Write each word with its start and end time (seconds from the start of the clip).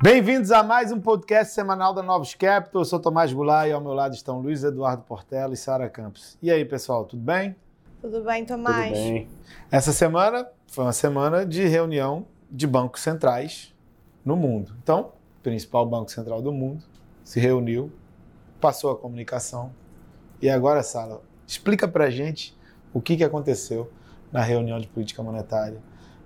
Bem-vindos 0.00 0.52
a 0.52 0.62
mais 0.62 0.92
um 0.92 1.00
podcast 1.00 1.52
semanal 1.52 1.92
da 1.92 2.04
Novos 2.04 2.32
Capital. 2.32 2.82
Eu 2.82 2.84
sou 2.84 3.00
Tomás 3.00 3.32
Goulart 3.32 3.68
e 3.68 3.72
ao 3.72 3.80
meu 3.80 3.92
lado 3.92 4.14
estão 4.14 4.38
Luiz 4.38 4.62
Eduardo 4.62 5.02
Portela 5.02 5.52
e 5.52 5.56
Sara 5.56 5.90
Campos. 5.90 6.38
E 6.40 6.52
aí, 6.52 6.64
pessoal, 6.64 7.04
tudo 7.04 7.20
bem? 7.20 7.56
Tudo 8.00 8.22
bem, 8.22 8.44
Tomás? 8.44 8.96
Tudo 8.96 9.10
bem. 9.10 9.28
Essa 9.72 9.92
semana 9.92 10.46
foi 10.68 10.84
uma 10.84 10.92
semana 10.92 11.44
de 11.44 11.66
reunião 11.66 12.26
de 12.48 12.64
bancos 12.64 13.00
centrais 13.00 13.74
no 14.24 14.36
mundo. 14.36 14.72
Então, 14.80 15.14
o 15.40 15.42
principal 15.42 15.84
banco 15.84 16.12
central 16.12 16.40
do 16.40 16.52
mundo 16.52 16.84
se 17.24 17.40
reuniu, 17.40 17.90
passou 18.60 18.92
a 18.92 18.96
comunicação. 18.96 19.72
E 20.40 20.48
agora, 20.48 20.80
Sara, 20.84 21.18
explica 21.44 21.88
pra 21.88 22.08
gente 22.08 22.56
o 22.94 23.00
que, 23.00 23.16
que 23.16 23.24
aconteceu 23.24 23.90
na 24.30 24.42
reunião 24.42 24.78
de 24.78 24.86
política 24.86 25.24
monetária 25.24 25.82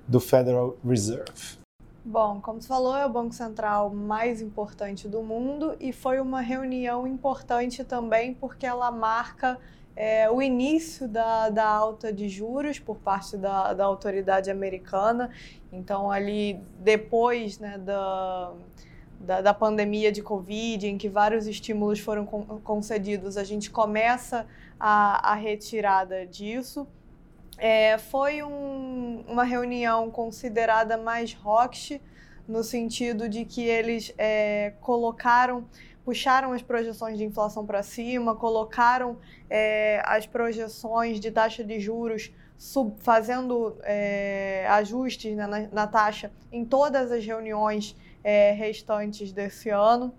do 0.06 0.20
Federal 0.20 0.76
Reserve. 0.84 1.61
Bom, 2.04 2.40
como 2.40 2.60
você 2.60 2.66
falou, 2.66 2.96
é 2.96 3.06
o 3.06 3.08
banco 3.08 3.32
central 3.32 3.88
mais 3.88 4.42
importante 4.42 5.06
do 5.06 5.22
mundo 5.22 5.76
e 5.78 5.92
foi 5.92 6.20
uma 6.20 6.40
reunião 6.40 7.06
importante 7.06 7.84
também 7.84 8.34
porque 8.34 8.66
ela 8.66 8.90
marca 8.90 9.56
é, 9.94 10.28
o 10.28 10.42
início 10.42 11.06
da, 11.06 11.48
da 11.48 11.64
alta 11.64 12.12
de 12.12 12.28
juros 12.28 12.80
por 12.80 12.96
parte 12.96 13.36
da, 13.36 13.72
da 13.72 13.84
autoridade 13.84 14.50
americana. 14.50 15.30
Então, 15.70 16.10
ali 16.10 16.58
depois 16.80 17.60
né, 17.60 17.78
da, 17.78 18.52
da, 19.20 19.40
da, 19.40 19.54
pandemia 19.54 20.10
de 20.10 20.22
Covid, 20.22 20.88
em 20.88 20.98
que 20.98 21.08
vários 21.08 21.46
estímulos 21.46 22.00
foram 22.00 22.26
concedidos, 22.26 23.36
a 23.36 23.44
gente 23.44 23.70
começa 23.70 24.44
a, 24.78 25.32
a 25.32 25.34
retirada 25.36 26.26
disso. 26.26 26.84
É, 27.58 27.98
foi 27.98 28.42
um, 28.42 29.24
uma 29.28 29.44
reunião 29.44 30.10
considerada 30.10 30.96
mais 30.96 31.36
hawkish, 31.44 32.00
no 32.46 32.64
sentido 32.64 33.28
de 33.28 33.44
que 33.44 33.62
eles 33.62 34.12
é, 34.18 34.74
colocaram, 34.80 35.64
puxaram 36.04 36.52
as 36.52 36.62
projeções 36.62 37.16
de 37.16 37.24
inflação 37.24 37.64
para 37.64 37.82
cima, 37.82 38.34
colocaram 38.34 39.18
é, 39.48 40.02
as 40.04 40.26
projeções 40.26 41.20
de 41.20 41.30
taxa 41.30 41.62
de 41.62 41.78
juros 41.78 42.32
sub, 42.58 42.94
fazendo 43.00 43.76
é, 43.82 44.66
ajustes 44.70 45.36
né, 45.36 45.46
na, 45.46 45.60
na, 45.72 45.86
taxa 45.86 46.30
em 46.50 46.64
todas 46.64 47.10
as 47.10 47.24
reuniões 47.24 47.96
é, 48.22 48.52
restantes 48.52 49.32
desse 49.32 49.68
ano. 49.68 50.14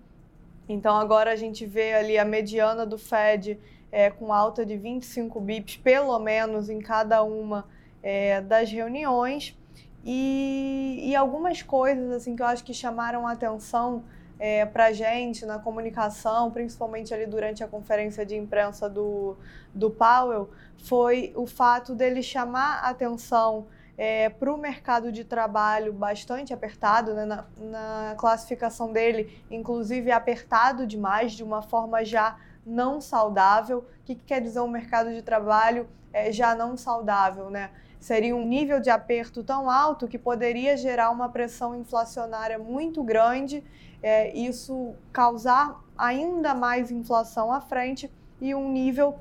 Então 0.68 0.96
agora 0.96 1.32
a 1.32 1.36
gente 1.36 1.66
vê 1.66 1.94
ali 1.94 2.18
a 2.18 2.24
mediana 2.24 2.86
do 2.86 2.98
Fed 2.98 3.58
é, 3.94 4.10
com 4.10 4.32
alta 4.32 4.66
de 4.66 4.76
25 4.76 5.40
bips, 5.40 5.76
pelo 5.76 6.18
menos, 6.18 6.68
em 6.68 6.80
cada 6.80 7.22
uma 7.22 7.64
é, 8.02 8.40
das 8.40 8.68
reuniões. 8.68 9.56
E, 10.04 10.98
e, 11.00 11.14
algumas 11.14 11.62
coisas 11.62 12.10
assim 12.10 12.34
que 12.34 12.42
eu 12.42 12.46
acho 12.46 12.64
que 12.64 12.74
chamaram 12.74 13.24
a 13.24 13.30
atenção 13.30 14.02
é, 14.36 14.66
para 14.66 14.86
a 14.86 14.92
gente 14.92 15.46
na 15.46 15.60
comunicação, 15.60 16.50
principalmente 16.50 17.14
ali 17.14 17.24
durante 17.24 17.62
a 17.62 17.68
conferência 17.68 18.26
de 18.26 18.34
imprensa 18.36 18.90
do, 18.90 19.36
do 19.72 19.88
Powell, 19.88 20.50
foi 20.76 21.32
o 21.36 21.46
fato 21.46 21.94
dele 21.94 22.20
chamar 22.20 22.80
a 22.80 22.88
atenção 22.88 23.68
é, 23.96 24.28
para 24.28 24.52
o 24.52 24.58
mercado 24.58 25.12
de 25.12 25.22
trabalho 25.22 25.92
bastante 25.92 26.52
apertado, 26.52 27.14
né? 27.14 27.24
na, 27.24 27.44
na 27.58 28.16
classificação 28.18 28.92
dele, 28.92 29.40
inclusive 29.48 30.10
apertado 30.10 30.84
demais, 30.84 31.30
de 31.30 31.44
uma 31.44 31.62
forma 31.62 32.04
já 32.04 32.36
não 32.66 33.00
saudável. 33.00 33.78
O 33.78 34.04
que, 34.04 34.14
que 34.14 34.24
quer 34.24 34.40
dizer 34.40 34.60
um 34.60 34.68
mercado 34.68 35.12
de 35.12 35.22
trabalho 35.22 35.88
é, 36.12 36.30
já 36.32 36.54
não 36.54 36.76
saudável, 36.76 37.50
né? 37.50 37.70
Seria 37.98 38.36
um 38.36 38.46
nível 38.46 38.80
de 38.80 38.90
aperto 38.90 39.42
tão 39.42 39.70
alto 39.70 40.06
que 40.06 40.18
poderia 40.18 40.76
gerar 40.76 41.10
uma 41.10 41.28
pressão 41.28 41.74
inflacionária 41.74 42.58
muito 42.58 43.02
grande, 43.02 43.64
é, 44.02 44.30
isso 44.36 44.94
causar 45.12 45.80
ainda 45.96 46.54
mais 46.54 46.90
inflação 46.90 47.50
à 47.50 47.60
frente 47.60 48.10
e 48.40 48.54
um 48.54 48.70
nível 48.70 49.18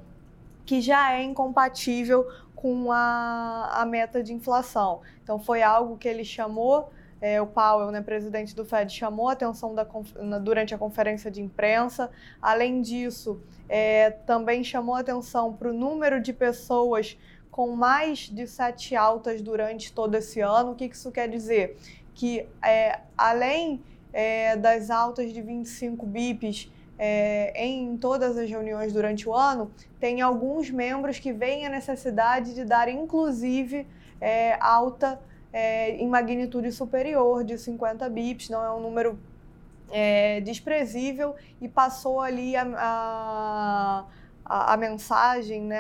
que 0.66 0.82
já 0.82 1.14
é 1.14 1.24
incompatível 1.24 2.28
com 2.54 2.92
a, 2.92 3.70
a 3.74 3.86
meta 3.86 4.22
de 4.22 4.34
inflação. 4.34 5.02
Então, 5.24 5.40
foi 5.40 5.62
algo 5.62 5.98
que 5.98 6.08
ele 6.08 6.26
chamou 6.26 6.92
é, 7.24 7.42
o 7.42 7.48
Powell, 7.48 7.90
né, 7.90 8.02
presidente 8.02 8.54
do 8.54 8.66
Fed, 8.66 8.92
chamou 8.92 9.30
a 9.30 9.32
atenção 9.32 9.74
da, 9.74 9.88
na, 10.18 10.40
durante 10.40 10.76
a 10.76 10.78
conferência 10.78 11.32
de 11.32 11.42
imprensa. 11.42 12.12
Além 12.42 12.82
disso, 12.82 13.42
é, 13.70 14.10
também 14.10 14.62
chamou 14.62 14.94
a 14.94 15.00
atenção 15.00 15.54
para 15.54 15.70
o 15.70 15.74
número 15.74 16.20
de 16.20 16.34
pessoas 16.34 17.18
com 17.50 17.78
mais 17.78 18.30
de 18.30 18.46
sete 18.46 18.94
altas 18.94 19.42
durante 19.42 19.94
todo 19.94 20.16
esse 20.16 20.42
ano. 20.42 20.72
O 20.72 20.76
que 20.76 20.84
isso 20.84 21.14
quer 21.14 21.30
dizer? 21.30 21.78
Que 22.14 22.46
é, 22.62 23.00
além 23.18 23.82
é, 24.12 24.58
das 24.58 24.90
altas 24.90 25.32
de 25.32 25.42
25 25.42 26.06
bips 26.06 26.70
é, 27.00 27.54
em 27.66 27.96
todas 27.96 28.38
as 28.38 28.50
reuniões 28.50 28.92
durante 28.92 29.30
o 29.30 29.34
ano, 29.34 29.72
tem 29.98 30.20
alguns 30.20 30.70
membros 30.70 31.20
que 31.20 31.32
veem 31.32 31.66
a 31.66 31.70
necessidade 31.70 32.54
de 32.54 32.66
dar, 32.66 32.90
inclusive, 32.90 33.88
é, 34.20 34.58
alta 34.60 35.18
é, 35.54 35.92
em 35.92 36.08
magnitude 36.08 36.72
superior 36.72 37.44
de 37.44 37.58
50 37.58 38.10
bips, 38.10 38.50
não 38.50 38.66
é 38.66 38.72
um 38.72 38.82
número 38.82 39.18
é, 39.92 40.42
desprezível 40.42 41.36
e 41.62 41.70
passou 41.70 42.20
ali 42.20 42.56
a, 42.56 44.06
a, 44.44 44.74
a 44.74 44.78
mensagem, 44.78 45.62
né, 45.62 45.80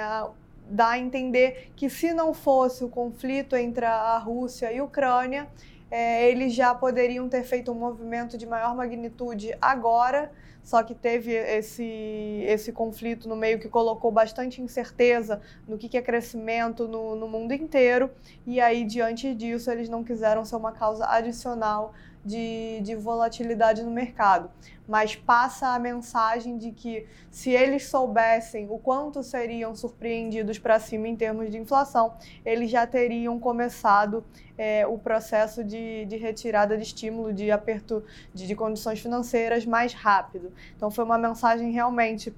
dá 0.69 0.91
a 0.91 0.99
entender 0.99 1.71
que 1.75 1.89
se 1.89 2.13
não 2.13 2.33
fosse 2.33 2.83
o 2.83 2.89
conflito 2.89 3.55
entre 3.55 3.85
a 3.85 4.17
Rússia 4.19 4.71
e 4.71 4.77
a 4.77 4.83
Ucrânia, 4.83 5.47
é, 5.95 6.27
eles 6.27 6.55
já 6.55 6.73
poderiam 6.73 7.29
ter 7.29 7.43
feito 7.43 7.71
um 7.71 7.75
movimento 7.75 8.35
de 8.35 8.47
maior 8.47 8.75
magnitude 8.75 9.55
agora, 9.61 10.31
só 10.63 10.81
que 10.81 10.95
teve 10.95 11.31
esse, 11.31 12.43
esse 12.47 12.71
conflito 12.71 13.29
no 13.29 13.35
meio 13.35 13.59
que 13.59 13.69
colocou 13.69 14.11
bastante 14.11 14.59
incerteza 14.59 15.39
no 15.67 15.77
que, 15.77 15.87
que 15.87 15.95
é 15.95 16.01
crescimento 16.01 16.87
no, 16.87 17.15
no 17.15 17.27
mundo 17.27 17.53
inteiro, 17.53 18.09
e 18.43 18.59
aí, 18.59 18.85
diante 18.85 19.35
disso, 19.35 19.69
eles 19.69 19.87
não 19.87 20.03
quiseram 20.03 20.43
ser 20.43 20.55
uma 20.55 20.71
causa 20.71 21.05
adicional 21.05 21.93
de, 22.23 22.79
de 22.81 22.95
volatilidade 22.95 23.83
no 23.83 23.91
mercado, 23.91 24.49
mas 24.87 25.15
passa 25.15 25.69
a 25.69 25.79
mensagem 25.79 26.57
de 26.57 26.71
que 26.71 27.05
se 27.29 27.51
eles 27.51 27.87
soubessem 27.87 28.67
o 28.69 28.77
quanto 28.77 29.21
seriam 29.21 29.75
surpreendidos 29.75 30.57
para 30.57 30.79
cima 30.79 31.07
em 31.07 31.15
termos 31.15 31.51
de 31.51 31.57
inflação, 31.57 32.13
eles 32.45 32.69
já 32.69 32.87
teriam 32.87 33.39
começado 33.39 34.23
é, 34.57 34.85
o 34.87 34.97
processo 34.97 35.63
de, 35.63 36.05
de, 36.05 36.17
retirada 36.17 36.77
de 36.77 36.83
estímulo, 36.83 37.33
de 37.33 37.51
aperto 37.51 38.03
de, 38.33 38.47
de 38.47 38.55
condições 38.55 38.99
financeiras 38.99 39.65
mais 39.65 39.93
rápido. 39.93 40.53
Então 40.75 40.89
foi 40.89 41.03
uma 41.03 41.17
mensagem 41.17 41.71
realmente 41.71 42.33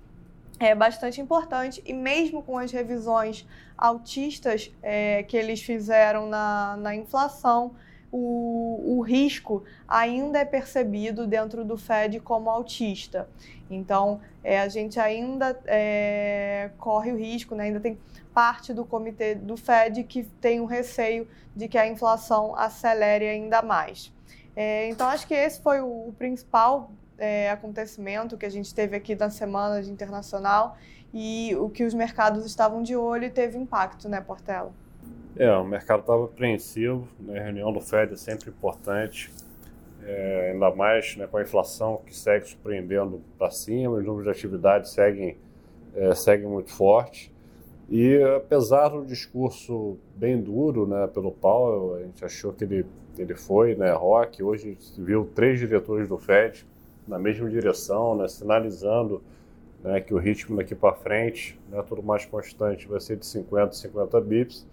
é 0.58 0.74
bastante 0.74 1.20
importante 1.20 1.84
e 1.86 1.94
mesmo 1.94 2.42
com 2.42 2.58
as 2.58 2.72
revisões 2.72 3.46
altistas 3.78 4.72
é, 4.82 5.22
que 5.24 5.36
eles 5.36 5.62
fizeram 5.62 6.28
na, 6.28 6.78
na 6.78 6.96
inflação, 6.96 7.76
o, 8.12 8.98
o 8.98 9.02
risco 9.02 9.64
ainda 9.88 10.40
é 10.40 10.46
percebido 10.46 11.28
dentro 11.28 11.66
do 11.66 11.78
Fed 11.78 12.20
como 12.20 12.50
autista. 12.50 13.28
Então, 13.70 14.22
é, 14.44 14.60
a 14.60 14.68
gente 14.68 15.00
ainda 15.00 15.60
é, 15.66 16.72
corre 16.78 17.12
o 17.12 17.18
risco, 17.18 17.56
né? 17.56 17.66
ainda 17.66 17.80
tem 17.80 17.98
parte 18.34 18.74
do 18.74 18.86
comitê 18.86 19.36
do 19.36 19.58
Fed 19.58 20.04
que 20.04 20.24
tem 20.40 20.60
o 20.60 20.66
receio 20.66 21.28
de 21.56 21.68
que 21.68 21.78
a 21.78 21.88
inflação 21.88 22.56
acelere 22.56 23.28
ainda 23.28 23.62
mais. 23.62 24.14
É, 24.56 24.88
então, 24.90 25.08
acho 25.08 25.28
que 25.28 25.34
esse 25.34 25.62
foi 25.62 25.82
o, 25.82 26.10
o 26.10 26.16
principal 26.18 26.92
é, 27.18 27.50
acontecimento 27.50 28.38
que 28.38 28.46
a 28.46 28.50
gente 28.50 28.74
teve 28.74 28.96
aqui 28.96 29.16
na 29.16 29.30
semana 29.30 29.82
de 29.82 29.90
internacional 29.90 30.78
e 31.14 31.56
o 31.56 31.70
que 31.70 31.84
os 31.84 31.94
mercados 31.94 32.46
estavam 32.46 32.84
de 32.84 32.96
olho 32.96 33.32
teve 33.32 33.58
impacto, 33.58 34.08
né, 34.10 34.22
Portela? 34.22 34.74
É, 35.38 35.54
o 35.58 35.66
mercado 35.66 36.00
estava 36.00 36.24
apreensivo, 36.24 37.06
né? 37.20 37.40
a 37.40 37.44
reunião 37.44 37.74
do 37.74 37.82
Fed 37.82 38.14
é 38.14 38.16
sempre 38.16 38.50
importante, 38.50 39.30
é, 40.02 40.52
ainda 40.54 40.74
mais 40.74 41.18
né, 41.18 41.28
com 41.28 41.36
a 41.36 41.42
inflação 41.42 42.02
que 42.06 42.16
segue 42.16 42.48
surpreendendo 42.48 43.22
para 43.38 43.52
cima, 43.52 43.98
os 43.98 44.06
números 44.06 44.24
de 44.24 44.30
atividade 44.30 44.90
seguem, 44.90 45.36
é, 45.94 46.16
seguem 46.16 46.48
muito 46.48 46.72
forte. 46.72 47.34
E 47.90 48.18
apesar 48.38 48.88
do 48.88 49.06
discurso 49.06 49.98
bem 50.16 50.42
duro 50.42 50.88
né, 50.88 51.06
pelo 51.08 51.32
Powell, 51.32 51.96
a 51.96 52.04
gente 52.04 52.24
achou 52.24 52.54
que 52.54 52.64
ele, 52.64 52.86
ele 53.18 53.36
foi 53.36 53.76
né, 53.76 53.92
rock, 53.92 54.42
hoje 54.42 54.70
a 54.70 54.70
gente 54.70 55.02
viu 55.02 55.30
três 55.36 55.60
diretores 55.60 56.08
do 56.08 56.18
Fed 56.18 56.66
na 57.06 57.20
mesma 57.20 57.50
direção, 57.50 58.16
né, 58.16 58.30
sinalizando 58.30 59.22
né, 59.84 60.00
que 60.00 60.14
o 60.14 60.18
ritmo 60.18 60.56
daqui 60.56 60.74
para 60.74 60.94
frente, 60.94 61.60
né, 61.70 61.84
tudo 61.86 62.02
mais 62.02 62.26
constante, 62.26 62.88
vai 62.88 63.02
ser 63.02 63.18
de 63.18 63.26
50, 63.26 63.74
50 63.74 64.22
bips 64.22 64.66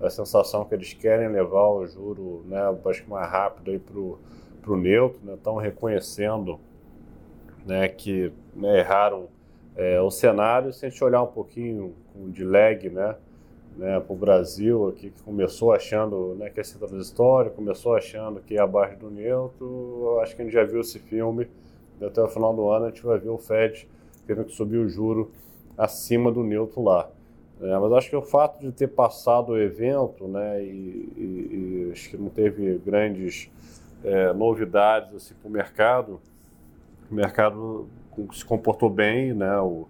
a 0.00 0.08
sensação 0.08 0.64
que 0.64 0.74
eles 0.74 0.94
querem 0.94 1.28
levar 1.28 1.68
o 1.68 1.86
juro, 1.86 2.42
né, 2.46 2.58
acho 2.86 3.02
que 3.02 3.10
mais 3.10 3.30
rápido 3.30 3.70
aí 3.70 3.78
para 3.78 4.72
o 4.72 4.76
neutro, 4.76 5.20
né, 5.22 5.34
estão 5.34 5.56
reconhecendo 5.56 6.58
né, 7.66 7.88
que 7.88 8.32
né, 8.54 8.78
erraram 8.78 9.28
é, 9.76 10.00
o 10.00 10.10
cenário. 10.10 10.72
Se 10.72 10.86
a 10.86 10.88
gente 10.88 11.02
olhar 11.04 11.22
um 11.22 11.26
pouquinho 11.26 11.94
de 12.28 12.44
lag, 12.44 12.88
né, 12.88 13.16
né, 13.76 14.00
para 14.00 14.12
o 14.12 14.16
Brasil, 14.16 14.88
aqui, 14.88 15.10
que 15.10 15.22
começou 15.22 15.72
achando 15.72 16.34
né, 16.38 16.50
que 16.50 16.60
é 16.60 16.64
centro 16.64 16.96
história, 16.98 17.50
começou 17.50 17.94
achando 17.94 18.40
que 18.40 18.56
é 18.56 18.60
abaixo 18.60 18.96
do 18.98 19.10
neutro. 19.10 20.18
Acho 20.22 20.34
que 20.34 20.42
a 20.42 20.44
gente 20.44 20.54
já 20.54 20.64
viu 20.64 20.80
esse 20.80 20.98
filme. 20.98 21.48
Até 22.00 22.22
o 22.22 22.28
final 22.28 22.54
do 22.54 22.68
ano 22.70 22.86
a 22.86 22.88
gente 22.88 23.02
vai 23.02 23.18
ver 23.18 23.28
o 23.28 23.38
Fed 23.38 23.86
querendo 24.26 24.50
subir 24.50 24.78
o 24.78 24.88
juro 24.88 25.30
acima 25.76 26.32
do 26.32 26.42
neutro 26.42 26.82
lá. 26.82 27.10
É, 27.62 27.78
mas 27.78 27.92
acho 27.92 28.08
que 28.08 28.16
o 28.16 28.22
fato 28.22 28.58
de 28.58 28.72
ter 28.72 28.88
passado 28.88 29.52
o 29.52 29.58
evento, 29.58 30.26
né, 30.26 30.64
e, 30.64 31.12
e, 31.16 31.88
e 31.88 31.92
acho 31.92 32.08
que 32.08 32.16
não 32.16 32.30
teve 32.30 32.78
grandes 32.78 33.50
é, 34.02 34.32
novidades 34.32 35.14
assim, 35.14 35.34
para 35.34 35.48
o 35.48 35.52
mercado, 35.52 36.20
o 37.10 37.14
mercado 37.14 37.86
se 38.32 38.42
comportou 38.46 38.88
bem, 38.88 39.34
né, 39.34 39.60
o, 39.60 39.86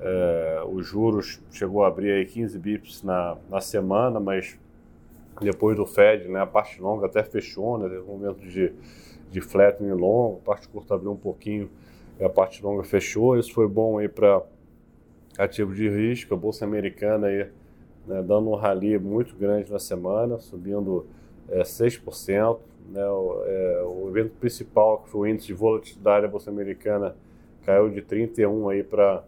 é, 0.00 0.62
os 0.66 0.84
juros 0.84 1.40
chegou 1.52 1.84
a 1.84 1.88
abrir 1.88 2.10
aí 2.10 2.26
15 2.26 2.58
bips 2.58 3.04
na, 3.04 3.36
na 3.48 3.60
semana, 3.60 4.18
mas 4.18 4.58
depois 5.40 5.76
do 5.76 5.86
Fed, 5.86 6.26
né, 6.26 6.40
a 6.40 6.46
parte 6.46 6.80
longa 6.82 7.06
até 7.06 7.22
fechou, 7.22 7.78
né, 7.78 7.88
teve 7.88 8.00
um 8.00 8.06
momento 8.06 8.40
de, 8.40 8.72
de 9.30 9.40
flattening 9.40 9.92
longo, 9.92 10.40
a 10.42 10.46
parte 10.46 10.68
curta 10.68 10.94
abriu 10.94 11.12
um 11.12 11.16
pouquinho 11.16 11.70
e 12.18 12.24
a 12.24 12.28
parte 12.28 12.60
longa 12.60 12.82
fechou, 12.82 13.38
isso 13.38 13.52
foi 13.52 13.68
bom 13.68 13.98
aí 13.98 14.08
para 14.08 14.42
ativo 15.38 15.74
de 15.74 15.88
risco, 15.88 16.34
a 16.34 16.36
Bolsa 16.36 16.64
Americana 16.64 17.26
aí, 17.28 17.48
né, 18.06 18.22
dando 18.22 18.50
um 18.50 18.54
rally 18.54 18.98
muito 18.98 19.34
grande 19.36 19.70
na 19.70 19.78
semana, 19.78 20.38
subindo 20.38 21.06
é, 21.48 21.62
6%. 21.62 22.58
Né, 22.90 23.04
o, 23.06 23.42
é, 23.46 23.82
o 23.82 24.08
evento 24.10 24.34
principal, 24.38 24.98
que 24.98 25.08
foi 25.08 25.20
o 25.20 25.32
índice 25.32 25.46
de 25.46 25.54
volatilidade 25.54 26.26
da 26.26 26.30
Bolsa 26.30 26.50
Americana, 26.50 27.16
caiu 27.64 27.88
de 27.88 28.02
31 28.02 28.68
aí 28.68 28.82
para 28.82 29.24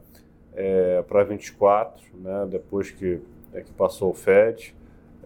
é, 0.56 1.02
para 1.06 1.22
24, 1.22 2.02
né, 2.14 2.46
depois 2.50 2.90
que, 2.90 3.20
é, 3.52 3.60
que 3.60 3.70
passou 3.72 4.10
o 4.10 4.14
Fed. 4.14 4.74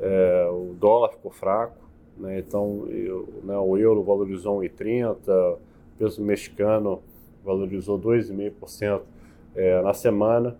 É, 0.00 0.48
o 0.50 0.74
dólar 0.74 1.10
ficou 1.10 1.30
fraco, 1.30 1.76
né, 2.16 2.38
então 2.40 2.86
eu, 2.88 3.28
né, 3.44 3.56
o 3.56 3.78
euro 3.78 4.02
valorizou 4.02 4.60
1,30, 4.60 5.28
o 5.28 5.58
peso 5.98 6.22
mexicano 6.22 7.00
valorizou 7.44 7.98
2,5% 7.98 9.02
é, 9.54 9.80
na 9.82 9.94
semana 9.94 10.56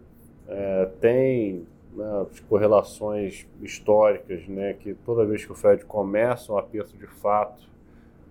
é, 0.50 0.86
tem 1.00 1.64
né, 1.94 2.26
correlações 2.48 3.46
históricas, 3.62 4.46
né, 4.48 4.74
que 4.74 4.94
toda 4.94 5.24
vez 5.24 5.44
que 5.44 5.52
o 5.52 5.54
Fed 5.54 5.84
começa 5.84 6.52
um 6.52 6.58
aperto 6.58 6.96
de 6.96 7.06
fato, 7.06 7.68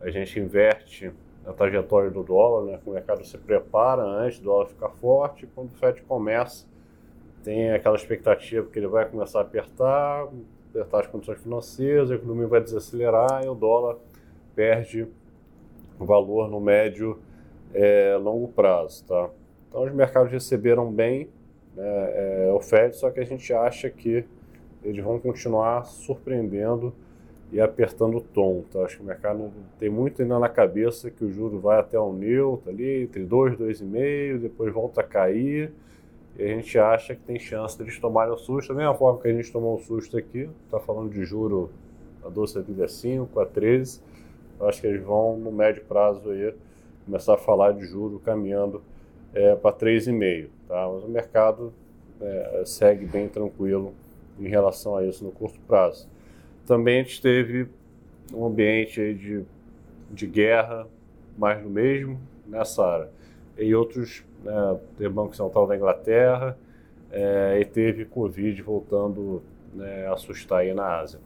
a 0.01 0.10
gente 0.10 0.38
inverte 0.39 1.12
a 1.45 1.54
trajetória 1.54 2.12
do 2.12 2.21
dólar, 2.21 2.66
né, 2.66 2.80
o 2.86 2.92
mercado 2.92 3.25
se 3.25 3.38
prepara 3.38 4.04
antes 4.04 4.39
do 4.39 4.45
dólar 4.45 4.68
ficar 4.68 4.89
forte, 4.89 5.48
quando 5.56 5.69
o 5.71 5.75
Fed 5.75 6.01
começa, 6.01 6.68
tem 7.44 7.71
aquela 7.71 7.95
expectativa 7.95 8.68
que 8.69 8.77
ele 8.77 8.88
vai 8.88 9.06
começar 9.06 9.39
a 9.39 9.42
apertar, 9.44 10.27
apertar 10.69 11.00
as 11.00 11.07
condições 11.07 11.42
financeiras, 11.42 12.12
a 12.12 12.15
economia 12.15 12.48
vai 12.48 12.62
desacelerar 12.62 13.45
e 13.45 13.48
o 13.48 13.56
dólar 13.56 13.95
perde 14.54 15.07
valor 15.98 16.50
no 16.50 16.60
médio 16.60 17.18
é, 17.74 18.18
longo 18.18 18.50
prazo, 18.50 19.06
tá? 19.06 19.30
Então 19.69 19.83
os 19.83 19.94
mercados 19.94 20.31
receberam 20.31 20.92
bem 20.92 21.30
né, 21.75 21.83
é, 21.83 22.51
o 22.54 22.60
Fed, 22.60 22.95
só 22.95 23.10
que 23.10 23.19
a 23.19 23.25
gente 23.25 23.54
acha 23.54 23.89
que 23.89 24.25
eles 24.83 25.04
vão 25.04 25.19
continuar 25.19 25.86
surpreendendo 25.86 26.94
e 27.51 27.60
apertando 27.60 28.18
o 28.18 28.21
tom. 28.21 28.63
Tá? 28.71 28.83
Acho 28.83 28.98
que 28.98 29.04
o 29.04 29.06
mercado 29.06 29.51
tem 29.77 29.89
muito 29.89 30.21
ainda 30.21 30.39
na 30.39 30.50
cabeça 30.50 31.10
que 31.10 31.24
o 31.24 31.31
juro 31.31 31.60
vai 31.60 31.80
até 31.80 32.00
o 32.00 32.13
neutro 32.13 32.69
ali, 32.69 33.04
entre 33.04 33.24
2 33.24 33.54
e 33.54 33.57
2,5, 33.57 34.39
depois 34.39 34.74
volta 34.74 35.01
a 35.01 35.04
cair. 35.04 35.71
E 36.38 36.44
a 36.44 36.48
gente 36.48 36.77
acha 36.80 37.16
que 37.16 37.21
tem 37.21 37.39
chance 37.39 37.75
de 37.75 37.83
eles 37.83 38.00
tomarem 38.00 38.33
o 38.33 38.38
susto, 38.38 38.69
da 38.69 38.80
mesma 38.80 38.94
forma 38.94 39.19
que 39.19 39.27
a 39.27 39.33
gente 39.33 39.51
tomou 39.51 39.75
o 39.75 39.80
susto 39.80 40.18
aqui, 40.18 40.50
está 40.65 40.80
falando 40.80 41.12
de 41.12 41.24
juro 41.25 41.69
a 42.24 42.30
12,75, 42.30 43.42
a 43.42 43.45
13. 43.45 44.01
Acho 44.62 44.81
que 44.81 44.88
eles 44.88 45.04
vão, 45.04 45.38
no 45.38 45.51
médio 45.51 45.83
prazo, 45.86 46.30
aí, 46.30 46.54
começar 47.06 47.33
a 47.33 47.38
falar 47.38 47.74
de 47.74 47.86
juro 47.86 48.19
caminhando 48.19 48.81
é, 49.33 49.56
para 49.56 49.75
3,5. 49.75 50.48
Tá? 50.69 50.88
Mas 50.88 51.04
o 51.04 51.07
mercado 51.07 51.74
é, 52.21 52.63
segue 52.63 53.06
bem 53.07 53.27
tranquilo 53.27 53.95
em 54.39 54.48
relação 54.48 54.95
a 54.95 55.04
isso 55.04 55.25
no 55.25 55.31
curto 55.31 55.60
prazo. 55.62 56.07
Também 56.68 57.00
a 57.00 57.04
gente 57.04 57.19
teve 57.19 57.68
um 58.31 58.45
ambiente 58.45 59.16
de, 59.16 59.44
de 60.12 60.27
guerra, 60.27 60.88
mais 61.36 61.60
do 61.63 61.69
mesmo, 61.69 62.19
nessa 62.45 62.86
área. 62.86 63.10
E 63.57 63.74
outros, 63.74 64.24
né, 64.44 64.80
teve 64.95 65.10
Banco 65.10 65.36
Central 65.36 65.66
da 65.66 65.75
Inglaterra 65.75 66.56
é, 67.12 67.57
e 67.60 67.65
teve 67.65 68.06
Covid 68.06 68.62
voltando 68.62 69.42
né, 69.74 70.06
a 70.06 70.13
assustar 70.13 70.60
aí 70.60 70.74
na 70.74 71.00
Ásia. 71.00 71.19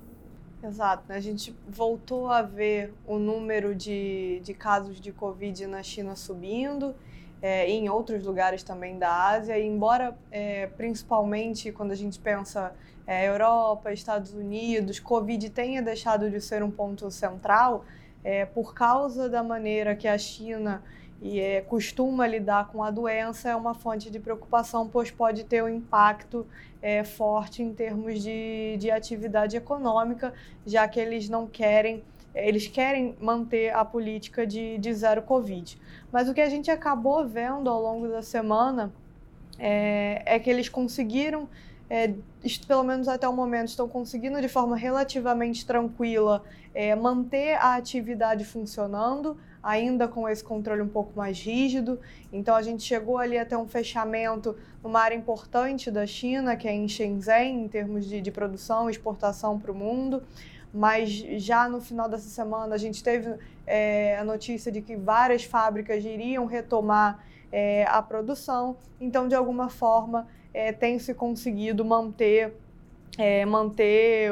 Exato, 0.64 1.04
né? 1.10 1.18
a 1.18 1.20
gente 1.20 1.54
voltou 1.68 2.30
a 2.30 2.42
ver 2.42 2.94
o 3.06 3.20
número 3.20 3.76
de, 3.76 4.40
de 4.42 4.54
casos 4.54 5.02
de 5.02 5.12
Covid 5.12 5.68
na 5.68 5.84
China 5.84 6.16
subindo 6.16 6.96
é, 7.44 7.70
em 7.70 7.90
outros 7.90 8.24
lugares 8.24 8.64
também 8.64 8.98
da 8.98 9.28
Ásia, 9.28 9.60
e 9.60 9.68
embora 9.68 10.18
é, 10.32 10.68
principalmente 10.78 11.74
quando 11.74 11.92
a 11.92 11.96
gente 11.96 12.18
pensa 12.18 12.74
é, 13.06 13.28
Europa, 13.28 13.92
Estados 13.92 14.34
Unidos, 14.34 14.98
Covid 14.98 15.50
tenha 15.50 15.82
deixado 15.82 16.32
de 16.32 16.40
ser 16.40 16.64
um 16.64 16.72
ponto 16.72 17.12
central, 17.12 17.84
é, 18.24 18.46
por 18.46 18.74
causa 18.74 19.28
da 19.28 19.44
maneira 19.44 19.94
que 19.94 20.08
a 20.08 20.18
China 20.18 20.82
e 21.22 21.40
é, 21.40 21.60
costuma 21.60 22.26
lidar 22.26 22.70
com 22.70 22.82
a 22.82 22.90
doença 22.90 23.50
é 23.50 23.56
uma 23.56 23.74
fonte 23.74 24.10
de 24.10 24.20
preocupação, 24.20 24.88
pois 24.88 25.12
pode 25.12 25.44
ter 25.44 25.62
um 25.62 25.70
impacto 25.70 26.46
é, 26.82 27.04
forte 27.04 27.62
em 27.62 27.74
termos 27.74 28.22
de, 28.22 28.78
de 28.78 28.90
atividade 28.90 29.56
econômica, 29.58 30.34
já 30.66 30.88
que 30.88 31.00
eles 31.00 31.28
não 31.28 31.46
querem 31.46 32.04
eles 32.34 32.68
querem 32.68 33.16
manter 33.20 33.74
a 33.74 33.86
política 33.86 34.46
de, 34.46 34.78
de 34.78 34.94
zero 34.94 35.22
Covid. 35.22 35.80
Mas 36.12 36.28
o 36.28 36.34
que 36.34 36.42
a 36.42 36.50
gente 36.50 36.72
acabou 36.72 37.28
vendo 37.28 37.70
ao 37.70 37.82
longo 37.82 38.08
da 38.08 38.22
semana 38.22 38.92
é, 39.60 40.22
é 40.26 40.40
que 40.40 40.50
eles 40.50 40.68
conseguiram, 40.68 41.48
é, 41.90 42.14
pelo 42.68 42.84
menos 42.84 43.08
até 43.08 43.28
o 43.28 43.34
momento, 43.34 43.70
estão 43.70 43.88
conseguindo 43.88 44.42
de 44.42 44.48
forma 44.48 44.76
relativamente 44.76 45.66
tranquila 45.66 46.44
é, 46.74 46.96
manter 46.96 47.54
a 47.56 47.76
atividade 47.76 48.44
funcionando, 48.44 49.38
ainda 49.62 50.08
com 50.08 50.28
esse 50.28 50.44
controle 50.44 50.82
um 50.82 50.90
pouco 50.90 51.16
mais 51.16 51.40
rígido. 51.40 52.00
Então 52.32 52.56
a 52.56 52.62
gente 52.64 52.84
chegou 52.84 53.18
ali 53.18 53.38
até 53.38 53.56
um 53.56 53.68
fechamento 53.68 54.58
numa 54.84 55.00
área 55.00 55.16
importante 55.16 55.92
da 55.92 56.06
China, 56.06 56.56
que 56.56 56.68
é 56.68 56.74
em 56.74 56.88
Shenzhen, 56.88 57.64
em 57.64 57.68
termos 57.68 58.08
de, 58.08 58.22
de 58.22 58.32
produção 58.32 58.90
e 58.90 58.92
exportação 58.92 59.60
para 59.60 59.72
o 59.72 59.76
mundo 59.76 60.24
mas 60.74 61.10
já 61.12 61.70
no 61.70 61.80
final 61.80 62.10
dessa 62.10 62.30
semana 62.30 62.74
a 62.74 62.78
gente 62.78 63.04
teve 63.04 63.36
é, 63.68 64.18
a 64.18 64.24
notícia 64.24 64.72
de 64.72 64.82
que 64.82 64.96
várias 64.96 65.44
fábricas 65.44 66.04
iriam 66.04 66.46
retomar 66.46 67.24
é, 67.52 67.86
a 67.88 68.02
produção, 68.02 68.76
então 69.00 69.28
de 69.28 69.36
alguma 69.36 69.70
forma 69.70 70.28
é, 70.54 70.72
tem 70.72 70.98
se 70.98 71.14
conseguido 71.14 71.86
manter 71.86 72.56
é, 73.18 73.46
manter, 73.46 74.32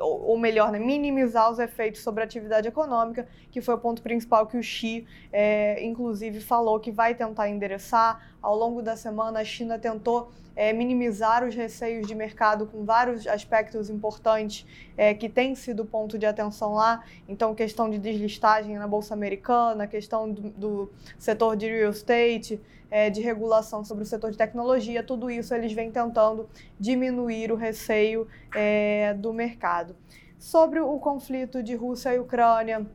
ou, 0.00 0.38
melhor, 0.38 0.72
né, 0.72 0.78
minimizar 0.78 1.50
os 1.50 1.58
efeitos 1.58 2.02
sobre 2.02 2.22
a 2.22 2.24
atividade 2.24 2.66
econômica, 2.66 3.28
que 3.50 3.60
foi 3.60 3.74
o 3.74 3.78
ponto 3.78 4.02
principal 4.02 4.46
que 4.46 4.56
o 4.56 4.62
Xi, 4.62 5.06
é, 5.32 5.84
inclusive, 5.84 6.40
falou 6.40 6.80
que 6.80 6.90
vai 6.90 7.14
tentar 7.14 7.48
endereçar. 7.48 8.34
Ao 8.40 8.56
longo 8.56 8.82
da 8.82 8.96
semana, 8.96 9.40
a 9.40 9.44
China 9.44 9.78
tentou 9.78 10.30
é, 10.56 10.72
minimizar 10.72 11.44
os 11.44 11.54
receios 11.54 12.06
de 12.06 12.14
mercado 12.14 12.66
com 12.66 12.84
vários 12.84 13.26
aspectos 13.26 13.90
importantes 13.90 14.66
é, 14.96 15.12
que 15.12 15.28
têm 15.28 15.54
sido 15.54 15.84
ponto 15.84 16.18
de 16.18 16.26
atenção 16.26 16.74
lá. 16.74 17.04
Então, 17.28 17.54
questão 17.54 17.90
de 17.90 17.98
deslistagem 17.98 18.76
na 18.76 18.86
Bolsa 18.86 19.14
Americana, 19.14 19.86
questão 19.86 20.30
do, 20.30 20.50
do 20.50 20.92
setor 21.18 21.56
de 21.56 21.66
real 21.66 21.90
estate, 21.90 22.60
é, 22.94 23.10
de 23.10 23.20
regulação 23.20 23.84
sobre 23.84 24.04
o 24.04 24.06
setor 24.06 24.30
de 24.30 24.38
tecnologia, 24.38 25.02
tudo 25.02 25.28
isso 25.28 25.52
eles 25.52 25.72
vêm 25.72 25.90
tentando 25.90 26.48
diminuir 26.78 27.50
o 27.50 27.56
receio 27.56 28.28
é, 28.54 29.12
do 29.14 29.32
mercado. 29.32 29.96
Sobre 30.38 30.78
o 30.78 30.96
conflito 31.00 31.60
de 31.60 31.74
Rússia 31.74 32.14
e 32.14 32.20
Ucrânia, 32.20 32.86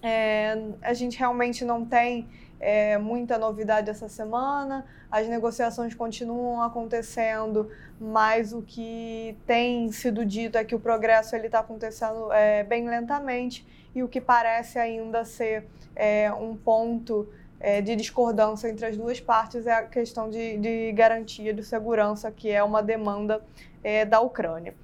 é, 0.00 0.56
a 0.80 0.94
gente 0.94 1.18
realmente 1.18 1.64
não 1.64 1.84
tem 1.84 2.28
é, 2.60 2.96
muita 2.96 3.36
novidade 3.38 3.90
essa 3.90 4.08
semana. 4.08 4.86
As 5.10 5.26
negociações 5.26 5.96
continuam 5.96 6.62
acontecendo, 6.62 7.72
mas 8.00 8.52
o 8.52 8.62
que 8.62 9.36
tem 9.48 9.90
sido 9.90 10.24
dito 10.24 10.58
é 10.58 10.64
que 10.64 10.76
o 10.76 10.78
progresso 10.78 11.34
está 11.34 11.58
acontecendo 11.58 12.32
é, 12.32 12.62
bem 12.62 12.88
lentamente 12.88 13.66
e 13.92 14.00
o 14.00 14.08
que 14.08 14.20
parece 14.20 14.78
ainda 14.78 15.24
ser 15.24 15.66
é, 15.96 16.32
um 16.32 16.56
ponto 16.56 17.28
é, 17.60 17.82
de 17.82 17.94
discordância 17.94 18.68
entre 18.68 18.86
as 18.86 18.96
duas 18.96 19.20
partes 19.20 19.66
é 19.66 19.72
a 19.72 19.82
questão 19.82 20.30
de, 20.30 20.56
de 20.56 20.92
garantia 20.92 21.52
de 21.52 21.62
segurança, 21.62 22.30
que 22.32 22.50
é 22.50 22.62
uma 22.64 22.82
demanda 22.82 23.44
é, 23.84 24.04
da 24.04 24.20
Ucrânia. 24.20 24.74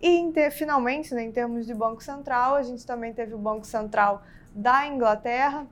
E 0.00 0.30
ter, 0.32 0.50
finalmente, 0.50 1.14
né, 1.14 1.24
em 1.24 1.32
termos 1.32 1.66
de 1.66 1.72
Banco 1.72 2.02
Central, 2.02 2.54
a 2.54 2.62
gente 2.62 2.84
também 2.86 3.14
teve 3.14 3.34
o 3.34 3.38
Banco 3.38 3.66
Central 3.66 4.22
da 4.54 4.86
Inglaterra, 4.86 5.66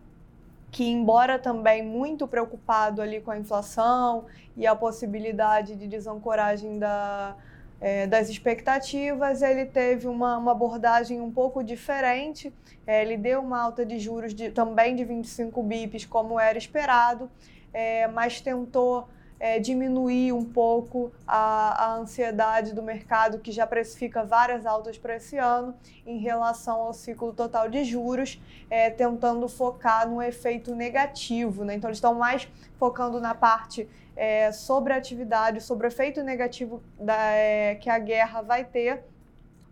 que 0.71 0.85
embora 0.85 1.39
também 1.39 1.85
muito 1.85 2.27
preocupado 2.27 3.03
ali 3.03 3.21
com 3.21 3.31
a 3.31 3.39
inflação 3.39 4.25
e 4.57 4.67
a 4.67 4.75
possibilidade 4.75 5.77
de 5.77 5.87
desancoragem 5.87 6.79
da, 6.79 7.37
é, 7.85 8.07
das 8.07 8.31
expectativas, 8.31 9.43
ele 9.43 9.67
teve 9.67 10.09
uma, 10.09 10.39
uma 10.39 10.53
abordagem 10.53 11.21
um 11.21 11.31
pouco 11.31 11.63
diferente. 11.63 12.51
É, 12.87 13.03
ele 13.03 13.19
deu 13.19 13.43
uma 13.43 13.61
alta 13.61 13.85
de 13.85 13.99
juros 13.99 14.33
de, 14.33 14.51
também 14.51 14.97
de 14.97 15.05
25 15.05 15.63
bips, 15.63 16.07
como 16.07 16.41
era 16.41 16.57
esperado, 16.57 17.31
é, 17.75 18.09
mas 18.09 18.41
tentou 18.41 19.07
é, 19.39 19.59
diminuir 19.59 20.33
um 20.33 20.47
pouco 20.47 21.13
a, 21.27 21.85
a, 21.85 21.95
ansiedade 21.97 22.73
do 22.73 22.83
mercado, 22.83 23.39
que 23.39 23.53
já 23.53 23.67
precifica 23.67 24.25
várias 24.25 24.65
altas 24.65 24.97
para 24.97 25.17
esse 25.17 25.37
ano, 25.37 25.75
em 26.07 26.17
relação 26.17 26.81
ao 26.81 26.95
ciclo 26.95 27.35
total 27.35 27.69
de 27.69 27.85
juros, 27.85 28.41
é, 28.71 28.89
tentando 28.89 29.47
focar 29.47 30.09
no 30.09 30.23
efeito 30.23 30.75
negativo. 30.75 31.67
Né? 31.67 31.75
Então, 31.75 31.91
eles 31.91 31.99
estão 31.99 32.15
mais 32.15 32.49
focando 32.79 33.21
na 33.21 33.35
parte 33.35 33.87
é, 34.17 34.53
sobre 34.53 34.93
a 34.93 34.97
atividade, 34.97 35.61
sobre 35.61 35.87
o 35.87 35.89
efeito 35.89 36.23
negativo 36.23 36.83
da, 36.99 37.33
é, 37.33 37.75
que 37.77 37.91
a 37.91 37.99
guerra 37.99 38.43
vai 38.43 38.65
ter 38.65 39.05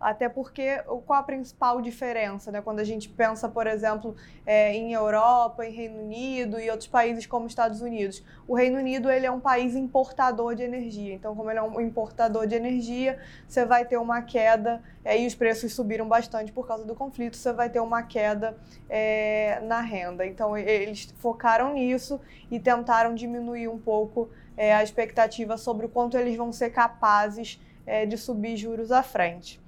até 0.02 0.28
porque 0.28 0.78
qual 1.06 1.20
a 1.20 1.22
principal 1.22 1.80
diferença, 1.80 2.50
né? 2.50 2.60
Quando 2.60 2.80
a 2.80 2.84
gente 2.84 3.08
pensa, 3.08 3.48
por 3.48 3.68
exemplo, 3.68 4.16
é, 4.44 4.74
em 4.74 4.92
Europa, 4.92 5.64
em 5.64 5.72
Reino 5.72 6.00
Unido 6.00 6.58
e 6.58 6.68
outros 6.68 6.88
países 6.88 7.24
como 7.24 7.46
Estados 7.46 7.80
Unidos, 7.80 8.22
o 8.48 8.54
Reino 8.54 8.78
Unido 8.78 9.08
ele 9.08 9.24
é 9.24 9.30
um 9.30 9.38
país 9.38 9.76
importador 9.76 10.56
de 10.56 10.64
energia. 10.64 11.14
Então, 11.14 11.36
como 11.36 11.48
ele 11.50 11.60
é 11.60 11.62
um 11.62 11.80
importador 11.80 12.48
de 12.48 12.56
energia, 12.56 13.18
você 13.46 13.64
vai 13.64 13.84
ter 13.84 13.96
uma 13.96 14.22
queda 14.22 14.82
é, 15.04 15.20
e 15.20 15.24
os 15.24 15.36
preços 15.36 15.72
subiram 15.72 16.08
bastante 16.08 16.50
por 16.50 16.66
causa 16.66 16.84
do 16.84 16.96
conflito. 16.96 17.36
Você 17.36 17.52
vai 17.52 17.70
ter 17.70 17.80
uma 17.80 18.02
queda 18.02 18.56
é, 18.90 19.60
na 19.62 19.80
renda. 19.80 20.26
Então, 20.26 20.58
eles 20.58 21.14
focaram 21.18 21.74
nisso 21.74 22.20
e 22.50 22.58
tentaram 22.58 23.14
diminuir 23.14 23.68
um 23.68 23.78
pouco 23.78 24.28
é, 24.56 24.74
a 24.74 24.82
expectativa 24.82 25.56
sobre 25.56 25.86
o 25.86 25.88
quanto 25.88 26.16
eles 26.16 26.36
vão 26.36 26.50
ser 26.50 26.70
capazes 26.70 27.60
é, 27.86 28.04
de 28.04 28.18
subir 28.18 28.56
juros 28.56 28.90
à 28.90 29.04
frente. 29.04 29.61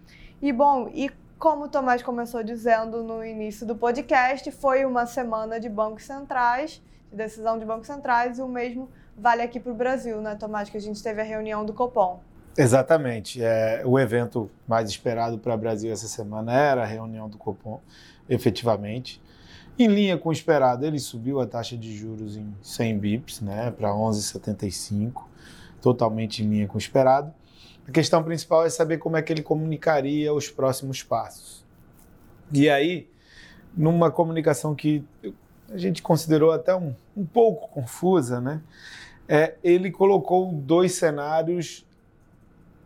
E 0.44 0.52
bom, 0.52 0.90
e 0.92 1.10
como 1.38 1.64
o 1.64 1.68
Tomás 1.68 2.02
começou 2.02 2.42
dizendo 2.42 3.02
no 3.02 3.24
início 3.24 3.66
do 3.66 3.74
podcast, 3.74 4.50
foi 4.50 4.84
uma 4.84 5.06
semana 5.06 5.58
de 5.58 5.70
bancos 5.70 6.04
centrais, 6.04 6.82
de 7.10 7.16
decisão 7.16 7.58
de 7.58 7.64
bancos 7.64 7.86
centrais, 7.86 8.38
e 8.38 8.42
o 8.42 8.46
mesmo 8.46 8.90
vale 9.16 9.40
aqui 9.40 9.58
para 9.58 9.72
o 9.72 9.74
Brasil, 9.74 10.20
né, 10.20 10.34
Tomás? 10.34 10.68
Que 10.68 10.76
a 10.76 10.80
gente 10.82 11.02
teve 11.02 11.22
a 11.22 11.24
reunião 11.24 11.64
do 11.64 11.72
Copom. 11.72 12.20
Exatamente. 12.58 13.42
É, 13.42 13.80
o 13.86 13.98
evento 13.98 14.50
mais 14.68 14.90
esperado 14.90 15.38
para 15.38 15.54
o 15.54 15.56
Brasil 15.56 15.90
essa 15.90 16.08
semana 16.08 16.52
era 16.52 16.82
a 16.82 16.86
reunião 16.86 17.26
do 17.26 17.38
Copom, 17.38 17.80
efetivamente. 18.28 19.22
Em 19.78 19.88
linha 19.88 20.18
com 20.18 20.28
o 20.28 20.32
esperado, 20.32 20.84
ele 20.84 20.98
subiu 20.98 21.40
a 21.40 21.46
taxa 21.46 21.74
de 21.74 21.96
juros 21.96 22.36
em 22.36 22.54
100 22.60 22.98
bips, 22.98 23.40
né, 23.40 23.70
para 23.70 23.94
11,75, 23.94 25.22
totalmente 25.80 26.44
em 26.44 26.50
linha 26.50 26.68
com 26.68 26.74
o 26.74 26.78
esperado. 26.78 27.32
A 27.86 27.90
questão 27.90 28.22
principal 28.22 28.64
é 28.64 28.70
saber 28.70 28.98
como 28.98 29.16
é 29.16 29.22
que 29.22 29.32
ele 29.32 29.42
comunicaria 29.42 30.32
os 30.32 30.48
próximos 30.48 31.02
passos. 31.02 31.64
E 32.52 32.68
aí, 32.68 33.08
numa 33.76 34.10
comunicação 34.10 34.74
que 34.74 35.04
a 35.70 35.76
gente 35.76 36.02
considerou 36.02 36.52
até 36.52 36.74
um, 36.74 36.94
um 37.16 37.24
pouco 37.24 37.68
confusa, 37.68 38.40
né? 38.40 38.60
É, 39.26 39.54
ele 39.64 39.90
colocou 39.90 40.52
dois 40.52 40.94
cenários 40.94 41.86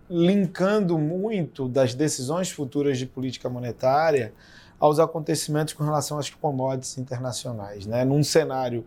linkando 0.08 0.96
muito 0.98 1.68
das 1.68 1.94
decisões 1.94 2.50
futuras 2.50 2.96
de 2.96 3.06
política 3.06 3.48
monetária 3.48 4.32
aos 4.78 4.98
acontecimentos 4.98 5.74
com 5.74 5.84
relação 5.84 6.18
às 6.18 6.30
commodities 6.30 6.96
internacionais. 6.98 7.86
Né? 7.86 8.04
Num 8.04 8.22
cenário 8.22 8.86